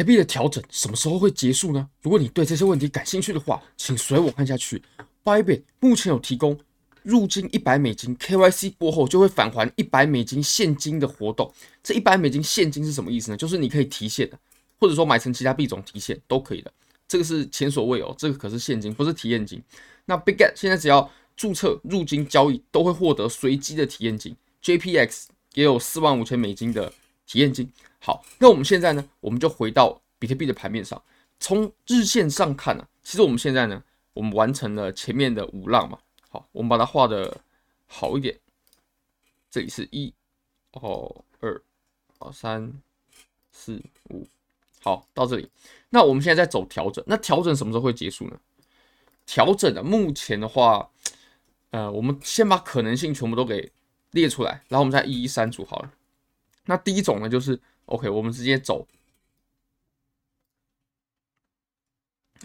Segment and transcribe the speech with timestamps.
[0.00, 1.86] 特币的调整什么时候会结束呢？
[2.00, 4.82] 如果你对这些问题感兴趣的话，请随我看下去。
[5.22, 6.58] Bybit 目前有提供
[7.02, 11.52] 入金一百美金，KYC 过后就会返还一百美金现金的活动。
[11.82, 13.36] 这一百美金现金是什么意思呢？
[13.36, 14.38] 就是你可以提现的，
[14.78, 16.72] 或者说买成其他币种提现都可以的。
[17.06, 19.62] 这个是前所未有，这个可是现金，不是体验金。
[20.06, 24.34] 那 Bigget 现在只要注册入金交易，都会获得随机的体验金。
[24.64, 26.90] JPX 也有四万五千美金的
[27.26, 27.70] 体验金。
[28.00, 31.00] 好，那我们现在呢，我们就回到比特币的盘面上。
[31.38, 33.82] 从日线上看呢、啊，其实我们现在呢，
[34.14, 35.98] 我们完成了前面的五浪嘛。
[36.30, 37.40] 好，我们把它画的
[37.86, 38.38] 好一点。
[39.50, 40.12] 这里是一，
[40.72, 41.60] 哦，二，
[42.18, 42.72] 哦，三，
[43.52, 44.26] 四，五。
[44.82, 45.50] 好，到这里。
[45.90, 48.38] 那我们现在在走调整，那调整什么时候会结束呢？
[49.26, 50.90] 调整的目前的话，
[51.70, 53.70] 呃，我们先把可能性全部都给
[54.12, 55.92] 列出来，然后我们再一一删除好了。
[56.64, 57.60] 那第一种呢，就是
[57.90, 58.86] OK，我们直接走，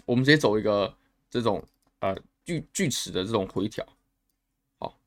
[0.04, 0.96] 我们直接走一个
[1.30, 1.64] 这种
[2.00, 3.86] 呃锯锯齿的这种回调。
[4.80, 4.98] 好，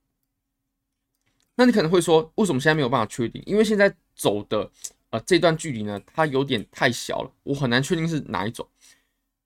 [1.56, 3.44] 那你可能会说，为什么现在没有办法确定？
[3.46, 4.72] 因为现在走的
[5.10, 8.66] 呃这段距离呢，它有点太小了，我很难确定是哪一种。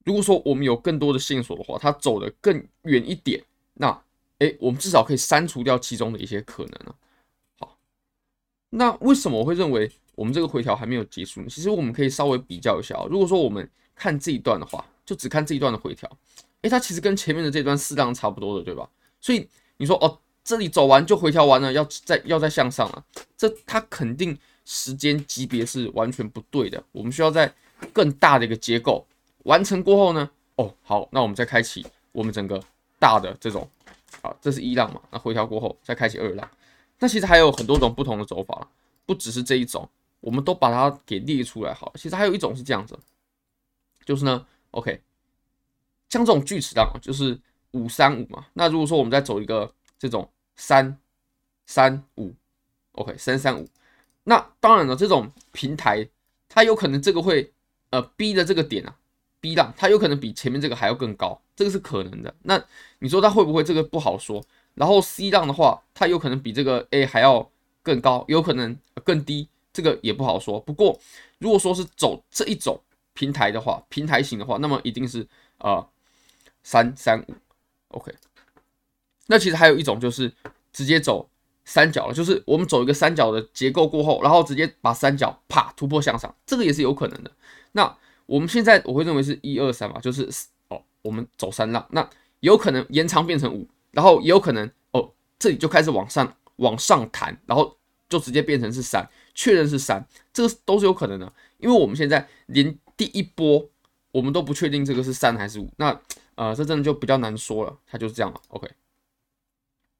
[0.05, 4.03] 如果说我们有更多的线索的话，它走的更远一点，那
[4.38, 6.95] 诶，我们至少可以删除掉其中的一些可能啊。
[7.57, 7.80] 好，
[8.69, 11.47] 那为什么我会认为我们这个回调还没有结束呢？
[11.50, 16.09] 其实我们可以稍微比较一下，如果说我们看这一段的话，就只看这一段的回调，
[16.61, 18.89] 诶，它其实跟前面的这段四浪差不多的，对吧？
[19.19, 19.47] 所以
[19.78, 23.03] 你说哦，这里走完就回调完了，要再要再向上了，
[23.38, 26.84] 这它肯定时间级别是完全不对的。
[26.91, 27.53] 我们需要在
[27.91, 29.06] 更大的一个结构。
[29.44, 30.30] 完成过后呢？
[30.56, 32.64] 哦，好，那我们再开启我们整个
[32.97, 33.67] 大的这种，
[34.22, 35.02] 啊，这是一浪嘛？
[35.11, 36.50] 那回调过后再开启二浪，
[37.00, 38.66] 那其实还有很多种不同的走法，
[39.06, 39.89] 不只是这一种，
[40.23, 41.91] 我们都把它给列出来好。
[41.95, 42.97] 其实还有一种是这样子，
[44.05, 45.02] 就是呢，OK，
[46.07, 47.38] 像这种锯齿浪就是
[47.71, 48.47] 五三五嘛。
[48.53, 50.97] 那如果说我们再走一个这种三
[51.66, 52.34] 三五
[52.94, 53.67] ，OK，三三五，
[54.23, 56.07] 那当然了，这种平台
[56.47, 57.51] 它有可能这个会
[57.90, 58.95] 呃逼的这个点啊。
[59.41, 62.34] B 浪它有可能比前面这个还要更高，这个是可能的。
[62.44, 62.63] 那
[63.00, 64.41] 你说它会不会这个不好说？
[64.73, 67.51] 然后 C 浪的话，它有可能比这个 A 还要
[67.81, 70.59] 更高，有可能更低，这个也不好说。
[70.59, 70.97] 不过
[71.39, 72.79] 如果说是走这一种
[73.13, 75.85] 平台的话，平台型的话，那么一定是呃
[76.61, 77.34] 三三五
[77.89, 78.13] ，OK。
[79.28, 80.31] 那其实还有一种就是
[80.72, 81.29] 直接走
[81.66, 87.31] 三角了，就是我们走一个三角的结构过后，然后直接把三角啪突破向上，这个也是有可能的。
[87.72, 90.29] 那我们现在我会认为是一二三嘛，就是
[90.67, 92.07] 哦，我们走三浪，那
[92.41, 97.78] 有可能延长变成五，然后也有可能哦，这里就开始往上往上弹，然后
[98.09, 103.69] 就直接变成是三，确认是三，这个都是有可能的，因为我们现在连第一波
[104.11, 105.99] 我们都不确定这个是三还是五，那
[106.35, 108.69] 呃，这真的就比较难说了，它就是这样嘛，OK，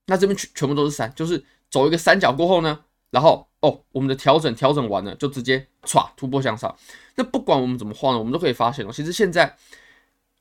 [0.06, 6.76] 那这边全全部都是三，就是走一个三角过后呢，然后哦，我们的调整调整完了就直接唰突破向上。
[7.16, 9.56] 那不管我们怎么画呢，我们都可以发现哦，其实现在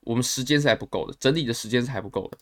[0.01, 2.37] 我们时间是还不够的，整理的时间是还不够的。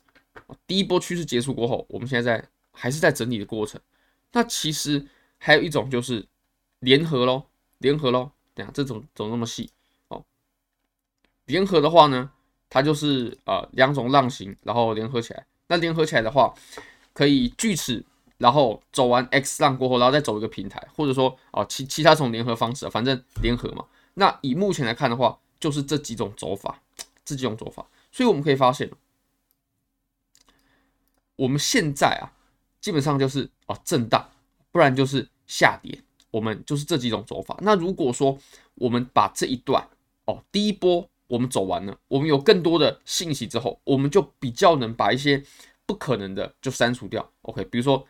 [0.65, 3.79] 第一波趋势结束过后，我们现在在还是在整理的过程。
[4.31, 5.05] 那其实
[5.37, 6.25] 还有一种就是
[6.81, 7.45] 联合喽，
[7.77, 8.31] 联合喽。
[8.53, 9.71] 等下这种走那么细
[10.09, 10.21] 哦，
[11.45, 12.29] 联合的话呢，
[12.69, 15.45] 它就是呃两种浪型，然后联合起来。
[15.67, 16.53] 那联合起来的话，
[17.13, 18.03] 可以锯齿，
[18.37, 23.85] 然后走完 X 浪过后，然后再走一个平台，或者说啊其其他种联合方式，反正联合嘛。
[24.15, 26.81] 那以目前来看的话，就是这几种走法，
[27.23, 28.91] 这几种走法，所以我们可以发现，
[31.37, 32.35] 我们现在啊，
[32.81, 34.29] 基本上就是哦震荡，
[34.73, 37.57] 不然就是下跌，我们就是这几种走法。
[37.61, 38.37] 那如果说
[38.75, 39.87] 我们把这一段
[40.25, 45.43] 哦第一波我们走完了，我们有更多的信息之后，我们就比较能把一些
[45.85, 47.29] 不可能的就删除掉。
[47.43, 48.05] OK，比如说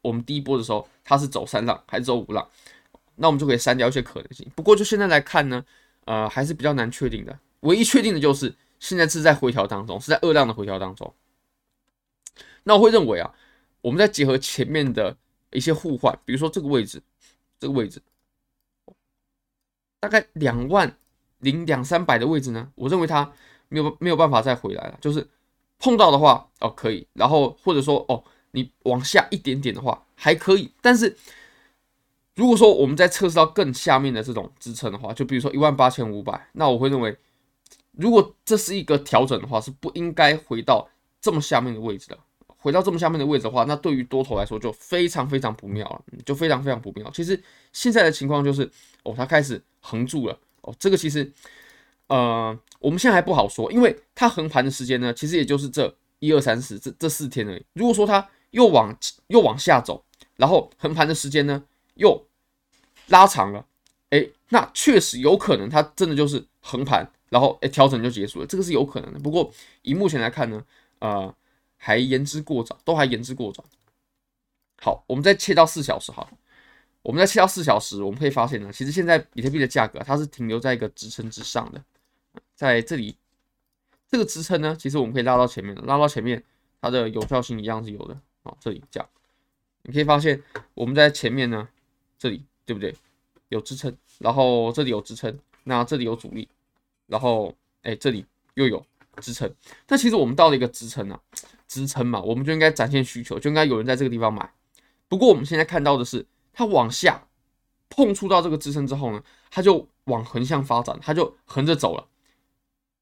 [0.00, 2.48] 我们第一波的时候，它是走三浪还是走五浪？
[3.16, 4.46] 那我们就可以删掉一些可能性。
[4.54, 5.64] 不过就现在来看呢，
[6.06, 7.38] 呃，还是比较难确定的。
[7.60, 11.14] 唯一确定的就是现在是在回调当中，是在二浪的回调当中。
[12.64, 13.34] 那我会认为啊，
[13.82, 15.16] 我们再结合前面的
[15.50, 17.02] 一些互换，比如说这个位置，
[17.62, 18.02] 这个位置，
[20.00, 20.96] 大概两万
[21.38, 23.32] 零两三百的位置呢，我认为它
[23.68, 24.98] 没有没有办法再回来了。
[25.00, 25.24] 就是
[25.78, 31.16] 碰到的话哦可以，然后或者说哦你往下一点点的话还可以，但是。
[32.34, 37.14] 如果说我们在测试到更下面的这种支撑的话，就比如说一万八千五百，那我会认为，
[37.90, 40.88] 如果这是一个调整的话，是不应该回到
[41.20, 42.18] 这么下面的位置的。
[42.62, 47.10] 回到这么下面的位置的话，那对于多头来说就非常非常不妙了，就非常非常不妙。
[47.10, 47.38] 其实
[47.72, 48.70] 现在的情况就是，
[49.02, 51.30] 哦，它开始横住了，哦，这个其实
[52.06, 57.64] 呃我们现在还不好说，因为它横盘的时间呢，其实也就是这一二三四这这四天而已。
[57.72, 60.04] 如果说它又往又往下走，
[60.36, 62.24] 然后横盘的时间呢又
[63.08, 63.66] 拉长了，
[64.10, 69.18] 哎，那确实有可能它真的就是横盘，然后哎调整就结束了，这个是有可能的。
[69.18, 69.50] 不过
[69.82, 70.62] 以目前来看呢，
[71.00, 71.34] 呃，
[71.84, 73.64] 还言之过早，都还言之过早。
[74.80, 76.30] 好，我们再切到四小时，好，
[77.02, 81.84] 我们再切到四小时，我们可以发现呢，其实现在比特币的价格它是停留在一个支撑之上的，
[82.54, 83.16] 在这里
[84.08, 86.40] 这个支撑呢，其实我们可以拉到前面，拉到前面，
[86.80, 88.16] 它的有效性一样是有的。
[88.44, 89.08] 好，这里这样，
[89.82, 90.40] 你可以发现
[90.74, 91.68] 我们在前面呢，
[92.16, 92.94] 这里对不对？
[93.48, 96.48] 有支撑，然后这里有支撑，那这里有阻力，
[97.06, 97.52] 然后
[97.82, 98.24] 哎，这里
[98.54, 98.84] 又有
[99.20, 99.52] 支撑。
[99.84, 101.20] 但其实我们到了一个支撑啊，
[101.72, 104.52] 支撑嘛，我们就应该展现需求，就应该有人在这个地方买。
[105.08, 107.26] 不过我们现在看到的是，它往下
[107.88, 112.06] 碰触到这个支撑之后呢，它就往横向发展，它就横着走了，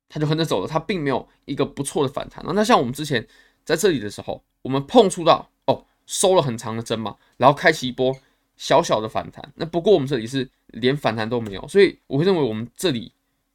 [0.08, 2.44] 它就横着走了，它并没有一个不错的反弹。
[2.54, 3.26] 那像我们之前
[3.64, 4.44] 在这里的时候。
[4.62, 8.14] 我们碰触到哦，收了很长的针嘛，然后开启一波
[8.58, 9.54] 小小的反弹。
[9.56, 13.10] 那不过我们这里是连反弹都没有，所以我会认为我们这里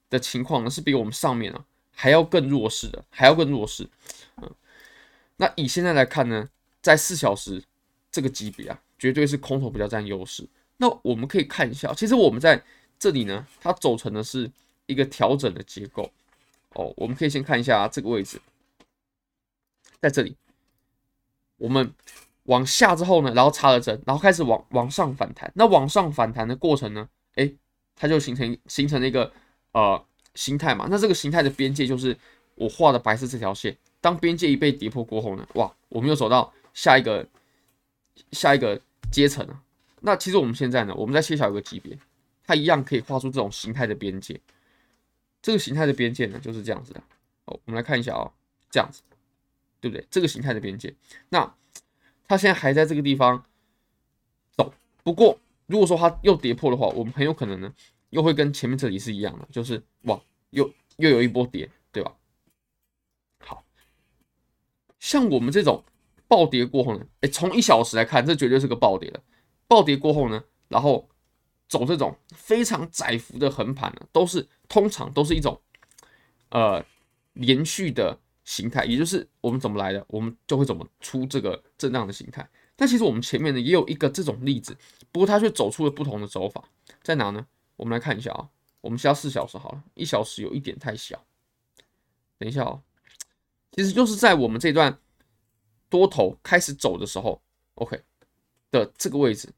[0.09, 1.63] 的情况呢是比我们上面啊
[1.93, 3.87] 还要更弱势的，还要更弱势。
[4.37, 4.51] 嗯，
[5.37, 6.49] 那以现在来看呢，
[6.81, 7.63] 在四小时
[8.11, 10.47] 这个级别啊，绝对是空头比较占优势。
[10.77, 12.63] 那我们可以看一下，其实我们在
[12.97, 14.49] 这里呢，它走成的是
[14.85, 16.09] 一个调整的结构。
[16.75, 18.39] 哦，我们可以先看一下这个位置，
[20.01, 20.35] 在这里。
[21.57, 21.93] 我们
[22.43, 25.49] 往下之后呢，然后插了针，然后开始往往上反弹。
[25.55, 27.49] 那往上反弹的过程呢，哎，
[27.95, 29.31] 它就形成形成了一个
[29.71, 30.87] 呃形态嘛。
[30.89, 32.17] 那这个形态的边界就是
[32.55, 33.77] 我画的白色这条线。
[34.05, 37.27] 当边界一被跌破过后呢，哇，我们又走到下一个
[38.31, 38.79] 下一个
[39.11, 39.63] 阶层了。
[40.01, 41.97] 那其实我们现在呢，我们在切小一个级别，
[42.43, 44.39] 它一样可以画出这种形态的边界。
[45.41, 47.01] 这个形态的边界呢，就是这样子的。
[47.45, 48.31] 哦，我们来看一下、哦，
[48.69, 49.01] 这样子。
[49.81, 50.05] 对不对？
[50.09, 50.95] 这个形态的边界，
[51.29, 51.55] 那
[52.27, 53.43] 它现在还在这个地方
[54.51, 54.73] 走。
[55.03, 55.37] 不过，
[55.67, 57.71] 如果说它又跌破的话，我们很有可能呢，
[58.09, 60.19] 又会跟前面这里是一样的，就是哇，
[60.49, 62.15] 又又有一波跌，对吧？
[63.41, 63.63] 好，
[65.05, 65.83] 像我们这种
[66.27, 69.21] 暴跌过后呢，诶，从一小时来看，这绝对是个暴跌了。
[69.67, 71.07] 暴跌过后呢，然后
[71.67, 75.61] 走这种非常窄幅的横盘呢，都是通常都是一种
[76.49, 76.83] 呃
[77.33, 78.17] 连续的。
[78.47, 82.47] 形态，也就是我们怎么来的，我们就会怎么出这个震荡的形态。
[82.75, 84.77] 但其实我们前面呢也有一个这种例子，
[85.11, 86.63] 不过它却走出了不同的走法，
[87.01, 87.43] 在哪呢？
[87.75, 88.47] 我们来看一下啊，
[88.81, 91.19] 我们先要四小时好了，一小时有一点太小。
[92.37, 92.83] 等一下哦，
[93.75, 94.97] 其实就是在我们这段
[95.89, 97.41] 多头开始走的时候
[97.75, 98.01] ，OK
[98.71, 99.49] 的这个位置，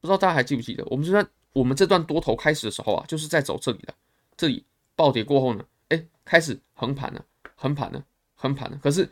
[0.00, 0.84] 不知道大家还记不记得？
[0.86, 3.92] 我们这段我们这段多头开始的时候啊，就是在走这里的，
[4.36, 7.24] 这里暴跌过后呢，哎，开始横盘了，
[7.56, 8.04] 横盘了。
[8.36, 9.08] 横盘了，可是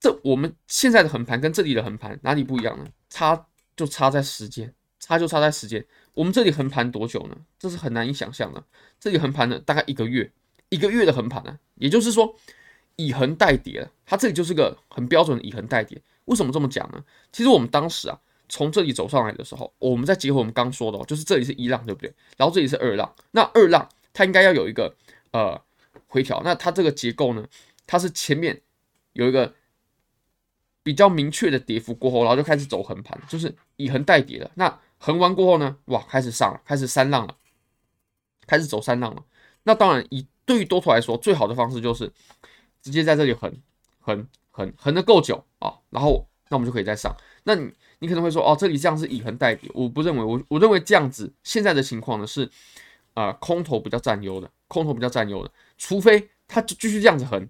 [0.00, 2.84] 这我们现在的横盘跟这里的横盘哪里不一样呢？
[3.08, 3.46] 差
[3.76, 5.86] 就差在时间，差就差在时间。
[6.14, 7.36] 我们这里横盘多久呢？
[7.60, 8.64] 这是很难以想象的。
[8.98, 10.32] 这里横盘了大概一个月，
[10.70, 12.34] 一个月的横盘呢，也就是说
[12.98, 13.88] 以横带跌。
[14.04, 16.00] 它这里就是个很标准的以横带跌。
[16.26, 17.02] 为什么这么讲呢？
[17.32, 22.12] 其实我们当时啊，从这里走上来的时候，我们再结合我们刚说的，就是这里是一浪，对不对？
[22.36, 24.94] 然后这里是二浪，那二浪它应该要有一个
[25.32, 25.60] 呃
[26.06, 27.46] 回调，那它这个结构呢？
[27.86, 28.60] 它是前面
[29.14, 29.54] 有一个
[30.82, 34.50] 比较明确的跌幅过后，然后就开始走横盘，就是以横带跌了。
[34.54, 37.36] 那横完过后呢，哇，开始上了，开始三浪了，
[38.46, 39.24] 开始走三浪了。
[39.62, 42.10] 那当然，以对于多头来说，最好的方式就是
[42.88, 43.54] 直接在这里横
[44.00, 47.14] 横横横的够久啊，然后那我们就可以再上。
[47.44, 52.50] 那你你可能会说，哦，这里这样是以横带跌，我不认为，我我认为这样子现在的情况呢是
[53.12, 57.46] 啊、空头比较占优的，空头比较占优的，除非它继续这样子横。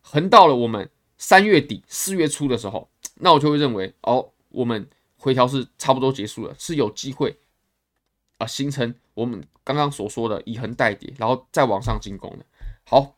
[0.00, 7.36] 横到了我们三月底四月初的时候，那我就会认为哦，我们回调是差不多结束了，是有机会
[8.38, 12.46] 啊形成我们刚刚所说的以横带跌，然后再往上进攻的。
[12.84, 13.17] 好，